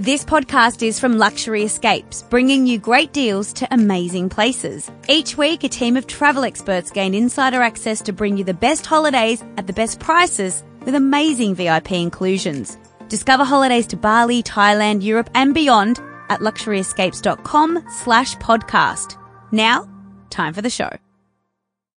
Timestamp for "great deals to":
2.78-3.66